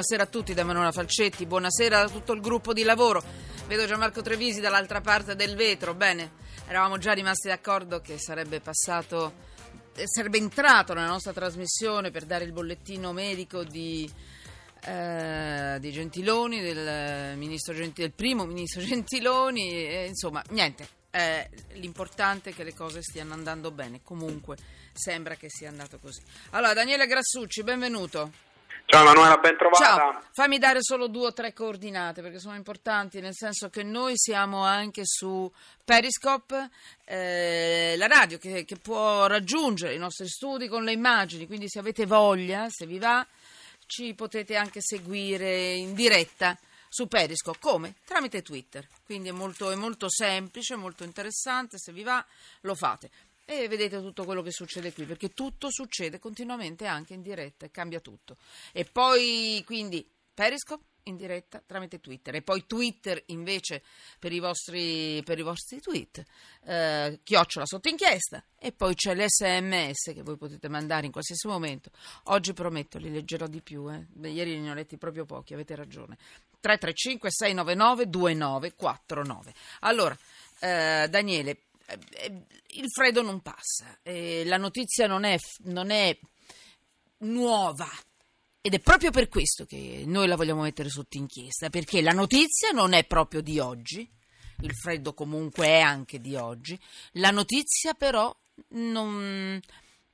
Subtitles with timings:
[0.00, 3.22] Buonasera a tutti da Manuela Falcetti, buonasera a tutto il gruppo di lavoro.
[3.66, 5.92] Vedo Gianmarco Trevisi dall'altra parte del vetro.
[5.92, 6.30] Bene,
[6.66, 9.30] eravamo già rimasti d'accordo che sarebbe passato,
[9.94, 14.10] eh, sarebbe entrato nella nostra trasmissione per dare il bollettino medico di,
[14.86, 19.84] eh, di Gentiloni, del, ministro Gentiloni, del primo ministro Gentiloni.
[19.86, 24.00] E, insomma, niente, eh, l'importante è che le cose stiano andando bene.
[24.02, 24.56] Comunque,
[24.94, 26.22] sembra che sia andato così.
[26.52, 28.48] Allora, Daniele Grassucci, benvenuto.
[28.92, 29.84] Ciao Manuela, ben trovata.
[29.84, 34.14] Ciao, fammi dare solo due o tre coordinate perché sono importanti, nel senso che noi
[34.16, 35.48] siamo anche su
[35.84, 36.68] Periscope,
[37.04, 41.78] eh, la radio che, che, può raggiungere i nostri studi con le immagini, quindi se
[41.78, 43.24] avete voglia, se vi va,
[43.86, 47.58] ci potete anche seguire in diretta su Periscope.
[47.60, 47.94] Come?
[48.04, 48.84] Tramite Twitter.
[49.06, 52.26] Quindi è molto, è molto semplice, molto interessante, se vi va
[52.62, 53.08] lo fate
[53.50, 57.98] e vedete tutto quello che succede qui, perché tutto succede continuamente anche in diretta cambia
[57.98, 58.36] tutto.
[58.72, 63.82] E poi quindi Periscope in diretta tramite Twitter e poi Twitter invece
[64.20, 66.22] per i vostri, per i vostri tweet,
[66.64, 71.90] eh, chiocciola sotto inchiesta e poi c'è l'SMS che voi potete mandare in qualsiasi momento.
[72.24, 74.06] Oggi prometto li leggerò di più, eh.
[74.28, 76.16] ieri ne ho letti proprio pochi, avete ragione.
[76.60, 79.54] 335 699 2949.
[79.80, 80.16] Allora,
[80.60, 81.56] eh, Daniele,
[82.74, 86.16] il freddo non passa, eh, la notizia non è, non è
[87.18, 87.88] nuova.
[88.62, 92.70] Ed è proprio per questo che noi la vogliamo mettere sotto inchiesta, perché la notizia
[92.72, 94.08] non è proprio di oggi,
[94.62, 96.78] il freddo comunque è anche di oggi,
[97.12, 98.34] la notizia però
[98.68, 99.58] non,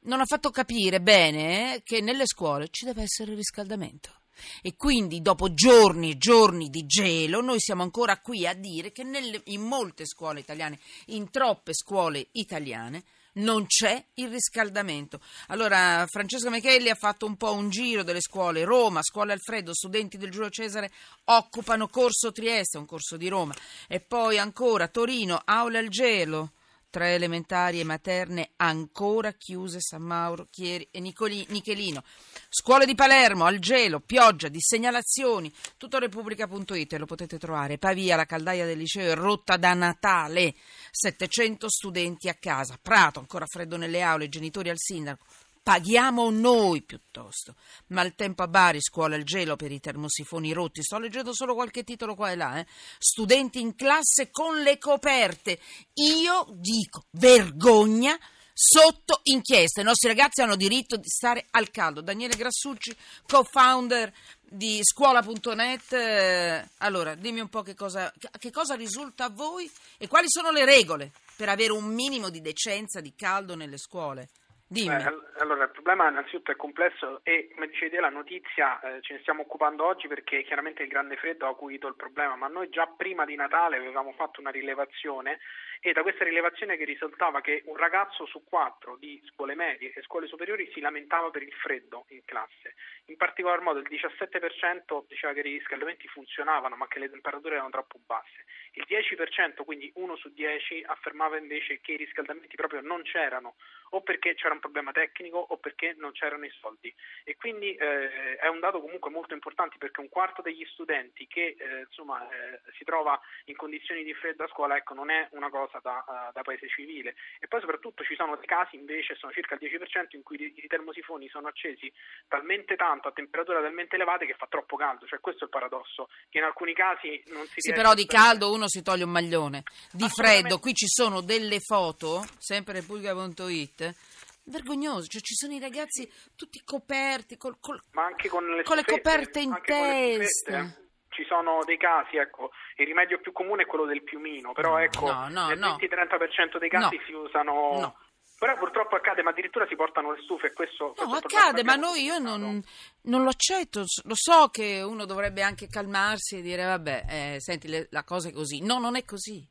[0.00, 4.14] non ha fatto capire bene che nelle scuole ci deve essere riscaldamento.
[4.62, 9.02] E quindi dopo giorni e giorni di gelo noi siamo ancora qui a dire che
[9.02, 13.04] nelle, in molte scuole italiane, in troppe scuole italiane,
[13.36, 15.20] non c'è il riscaldamento.
[15.48, 18.64] Allora Francesco Michelli ha fatto un po' un giro delle scuole.
[18.64, 20.90] Roma, scuola Alfredo, studenti del Giulio Cesare
[21.24, 23.54] occupano Corso Trieste, un corso di Roma.
[23.88, 26.52] E poi ancora Torino, aula al gelo
[26.90, 32.02] tre elementari e materne ancora chiuse San Mauro, Chieri e Nicoli, Nichelino.
[32.48, 37.78] Scuole di Palermo, al gelo, pioggia, di segnalazioni, tutto Repubblica.it lo potete trovare.
[37.78, 40.54] Pavia, la caldaia del liceo è rotta da Natale,
[40.90, 42.78] 700 studenti a casa.
[42.80, 45.24] Prato, ancora freddo nelle aule, genitori al sindaco.
[45.66, 47.56] Paghiamo noi piuttosto.
[47.88, 50.80] Maltempo a Bari, scuola al gelo per i termosifoni rotti.
[50.80, 52.60] Sto leggendo solo qualche titolo qua e là.
[52.60, 52.66] Eh?
[52.98, 55.58] Studenti in classe con le coperte.
[55.94, 58.16] Io dico vergogna
[58.52, 59.80] sotto inchiesta.
[59.80, 62.00] I nostri ragazzi hanno diritto di stare al caldo.
[62.00, 62.96] Daniele Grassucci,
[63.26, 64.12] co-founder
[64.42, 65.92] di scuola.net.
[65.94, 70.52] Eh, allora, dimmi un po' che cosa, che cosa risulta a voi e quali sono
[70.52, 74.28] le regole per avere un minimo di decenza, di caldo nelle scuole.
[74.68, 74.92] Dimmi.
[74.92, 79.20] Eh, allora, il problema innanzitutto è complesso e, come dicevi la notizia eh, ce ne
[79.20, 82.86] stiamo occupando oggi perché chiaramente il grande freddo ha acuito il problema, ma noi già
[82.86, 85.38] prima di Natale avevamo fatto una rilevazione
[85.80, 90.02] e da questa rilevazione che risultava che un ragazzo su quattro di scuole medie e
[90.02, 92.74] scuole superiori si lamentava per il freddo in classe.
[93.04, 97.70] In particolar modo il 17% diceva che i riscaldamenti funzionavano ma che le temperature erano
[97.70, 98.46] troppo basse.
[98.72, 103.54] Il 10%, quindi uno su 10, affermava invece che i riscaldamenti proprio non c'erano
[103.90, 106.92] o perché c'era un problema tecnico o perché non c'erano i soldi.
[107.24, 111.56] E quindi eh, è un dato comunque molto importante perché un quarto degli studenti che
[111.58, 115.50] eh, insomma, eh, si trova in condizioni di freddo a scuola ecco, non è una
[115.50, 117.14] cosa da, uh, da, paese civile.
[117.40, 120.66] E poi soprattutto ci sono dei casi invece, sono circa il 10%, in cui i,
[120.66, 121.92] termosifoni sono accesi
[122.28, 125.06] talmente tanto a temperature talmente elevate che fa troppo caldo.
[125.06, 128.52] Cioè questo è il paradosso, che in alcuni casi non si Sì, però di caldo
[128.52, 129.62] uno si toglie un maglione.
[129.92, 134.15] Di freddo, qui ci sono delle foto, sempre Repubblica.it
[134.46, 138.76] vergognoso, cioè ci sono i ragazzi tutti coperti col, col, ma anche con le, con
[138.76, 140.58] le coperte in testa.
[140.60, 140.84] Eh.
[141.08, 145.06] Ci sono dei casi, ecco, il rimedio più comune è quello del piumino, però ecco,
[145.06, 145.76] no, no, nel no.
[145.80, 147.52] 20-30% dei casi si usano...
[147.78, 147.98] No.
[148.38, 150.92] Però purtroppo accade, ma addirittura si portano le stufe e questo...
[150.98, 152.62] No, questo accade, ma noi io non,
[153.04, 153.82] non, lo accetto.
[154.02, 158.28] Lo so che uno dovrebbe anche calmarsi e dire, vabbè, eh, senti, le, la cosa
[158.28, 158.60] è così.
[158.60, 159.42] No, non è così.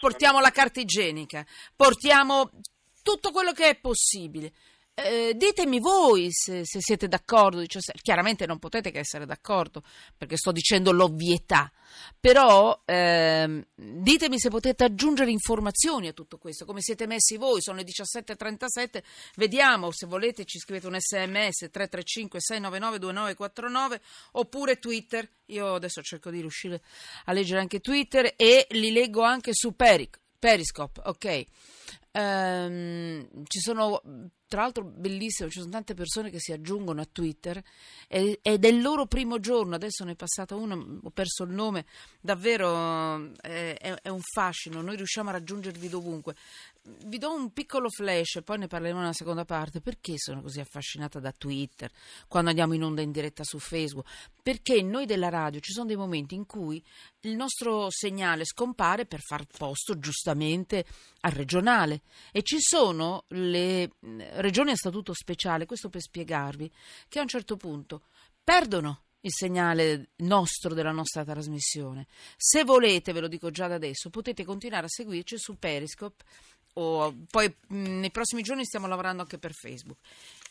[0.00, 1.44] Portiamo la carta igienica,
[1.76, 2.50] portiamo
[3.06, 4.52] tutto quello che è possibile.
[4.98, 7.62] Eh, ditemi voi se, se siete d'accordo,
[8.02, 9.82] chiaramente non potete che essere d'accordo
[10.16, 11.70] perché sto dicendo l'ovvietà,
[12.18, 17.76] però ehm, ditemi se potete aggiungere informazioni a tutto questo, come siete messi voi, sono
[17.76, 19.02] le 17.37,
[19.36, 24.00] vediamo se volete ci scrivete un sms 335 699 2949
[24.32, 26.80] oppure Twitter, io adesso cerco di riuscire
[27.26, 31.44] a leggere anche Twitter e li leggo anche su Peric, Periscope, ok.
[32.12, 34.00] Um, ci sono
[34.48, 37.62] tra l'altro bellissimo, ci sono tante persone che si aggiungono a Twitter
[38.06, 41.84] ed è il loro primo giorno, adesso ne è passata una, ho perso il nome,
[42.20, 46.36] davvero eh, è, è un fascino, noi riusciamo a raggiungervi dovunque.
[47.06, 49.80] Vi do un piccolo flash, poi ne parleremo nella seconda parte.
[49.80, 51.90] Perché sono così affascinata da Twitter
[52.28, 54.06] quando andiamo in onda in diretta su Facebook?
[54.40, 56.80] Perché noi della radio ci sono dei momenti in cui
[57.22, 60.84] il nostro segnale scompare per far posto giustamente
[61.22, 61.75] al regionale
[62.32, 63.90] e ci sono le
[64.34, 66.70] regioni a statuto speciale, questo per spiegarvi,
[67.08, 68.02] che a un certo punto
[68.42, 72.06] perdono il segnale nostro della nostra trasmissione.
[72.36, 76.24] Se volete, ve lo dico già da adesso, potete continuare a seguirci su Periscope
[76.78, 79.98] o poi nei prossimi giorni stiamo lavorando anche per Facebook.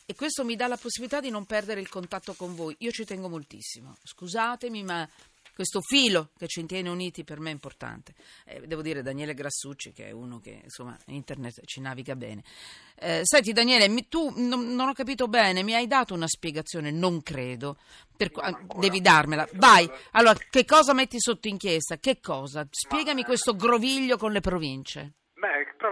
[0.05, 2.75] E questo mi dà la possibilità di non perdere il contatto con voi.
[2.79, 3.95] Io ci tengo moltissimo.
[4.03, 5.07] Scusatemi, ma
[5.55, 8.13] questo filo che ci tiene uniti per me è importante.
[8.45, 12.43] Eh, devo dire Daniele Grassucci, che è uno che insomma internet ci naviga bene.
[12.95, 16.91] Eh, senti Daniele, mi, tu non, non, ho capito bene, mi hai dato una spiegazione,
[16.91, 17.77] non credo.
[18.17, 18.31] Per,
[18.77, 19.47] devi darmela.
[19.53, 19.89] Vai.
[20.11, 21.97] Allora, che cosa metti sotto inchiesta?
[21.97, 22.67] Che cosa?
[22.69, 25.13] Spiegami questo groviglio con le province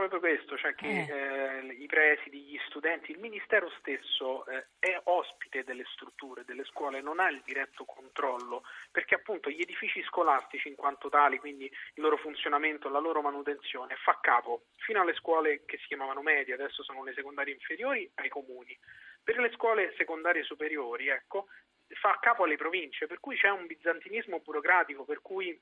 [0.07, 1.67] proprio questo, cioè che eh.
[1.67, 7.01] Eh, i presidi, gli studenti, il Ministero stesso eh, è ospite delle strutture, delle scuole,
[7.01, 12.01] non ha il diretto controllo, perché appunto gli edifici scolastici in quanto tali, quindi il
[12.01, 16.83] loro funzionamento, la loro manutenzione, fa capo fino alle scuole che si chiamavano medie, adesso
[16.83, 18.77] sono le secondarie inferiori, ai comuni.
[19.23, 21.47] Per le scuole secondarie superiori, ecco,
[21.99, 25.59] fa capo alle province, per cui c'è un bizantinismo burocratico, per cui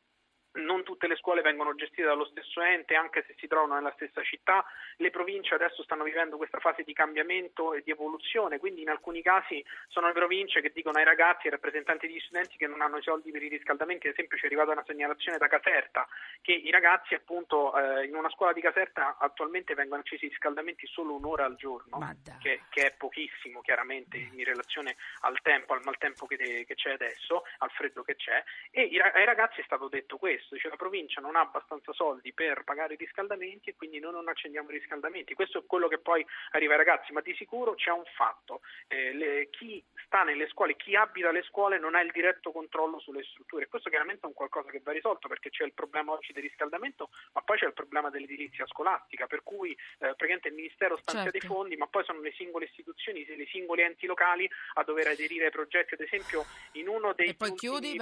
[0.54, 4.22] non tutte le scuole vengono gestite dallo stesso ente, anche se si trovano nella stessa
[4.24, 4.66] città.
[4.98, 9.22] Le province adesso stanno vivendo questa fase di cambiamento e di evoluzione, quindi in alcuni
[9.22, 12.98] casi sono le province che dicono ai ragazzi, ai rappresentanti degli studenti che non hanno
[12.98, 14.08] i soldi per i riscaldamenti.
[14.08, 16.08] Ad esempio, ci è arrivata una segnalazione da Caserta
[16.42, 20.86] che i ragazzi, appunto, eh, in una scuola di Caserta attualmente vengono accesi i riscaldamenti
[20.88, 22.00] solo un'ora al giorno,
[22.42, 27.44] che, che, è pochissimo, chiaramente, in relazione al tempo, al maltempo che, che c'è adesso,
[27.60, 28.44] al freddo che c'è.
[28.72, 32.34] E ai ragazzi è stato detto questo questo, dice la provincia non ha abbastanza soldi
[32.34, 35.34] per pagare i riscaldamenti e quindi noi non accendiamo i riscaldamenti.
[35.34, 39.14] Questo è quello che poi arriva ai ragazzi, ma di sicuro c'è un fatto, eh,
[39.14, 43.24] le, chi sta nelle scuole, chi abita le scuole non ha il diretto controllo sulle
[43.24, 43.68] strutture.
[43.68, 47.10] Questo chiaramente è un qualcosa che va risolto perché c'è il problema oggi del riscaldamento,
[47.34, 51.38] ma poi c'è il problema dell'edilizia scolastica, per cui eh, praticamente il Ministero stanzia certo.
[51.38, 55.46] dei fondi, ma poi sono le singole istituzioni, le singoli enti locali a dover aderire
[55.46, 55.94] ai progetti.
[55.94, 57.98] Ad esempio, in uno dei, ultimi, chiudi,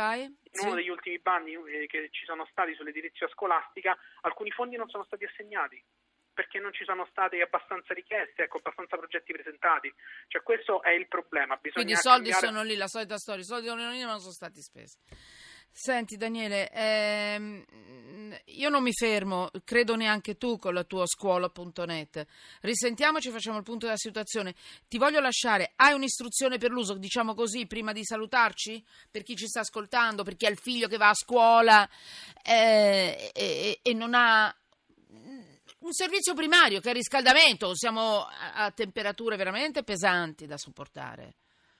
[0.51, 4.89] in uno degli ultimi bandi eh, che ci sono stati sull'edilizia scolastica, alcuni fondi non
[4.89, 5.83] sono stati assegnati
[6.39, 9.93] perché non ci sono state abbastanza richieste, ecco, abbastanza progetti presentati.
[10.27, 11.57] Cioè questo è il problema.
[11.57, 12.45] Bisogna Quindi i soldi cambiare...
[12.47, 14.97] sono lì, la solita storia, i soldi sono lì ma non sono stati spesi.
[15.71, 17.65] Senti Daniele, ehm,
[18.45, 22.25] io non mi fermo, credo neanche tu con la tua scuola.net.
[22.61, 24.55] Risentiamoci, facciamo il punto della situazione.
[24.87, 28.83] Ti voglio lasciare, hai un'istruzione per l'uso, diciamo così, prima di salutarci?
[29.09, 31.89] Per chi ci sta ascoltando, per chi ha il figlio che va a scuola
[32.43, 34.53] eh, e, e non ha
[35.79, 41.35] un servizio primario che è riscaldamento, siamo a, a temperature veramente pesanti da sopportare.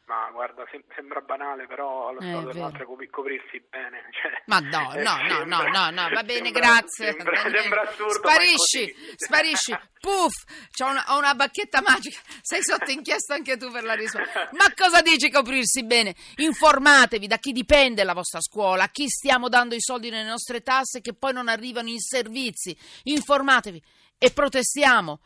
[0.10, 4.10] Ma guarda, sem- sembra banale, però allo eh, stato dell'altro cop- coprirsi bene.
[4.20, 7.12] Cioè, ma no, no, no, no, no, no, va bene, sembra, grazie.
[7.12, 8.14] Sembra, sembra assurdo.
[8.14, 9.78] Sparisci, sparisci.
[10.00, 10.34] Puff,
[10.82, 12.20] ho una, ho una bacchetta magica.
[12.42, 14.50] Sei sotto inchiesta anche tu per la risposta.
[14.54, 16.16] Ma cosa dici coprirsi bene?
[16.38, 20.64] Informatevi da chi dipende la vostra scuola, a chi stiamo dando i soldi nelle nostre
[20.64, 22.76] tasse che poi non arrivano in servizi.
[23.04, 23.80] Informatevi
[24.18, 25.20] e protestiamo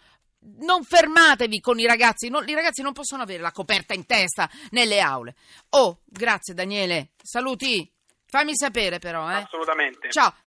[0.59, 4.49] non fermatevi con i ragazzi, no, i ragazzi non possono avere la coperta in testa
[4.71, 5.35] nelle aule.
[5.69, 7.89] Oh, grazie Daniele, saluti,
[8.25, 9.29] fammi sapere però.
[9.29, 9.35] Eh.
[9.35, 10.09] Assolutamente.
[10.09, 10.33] Ciao.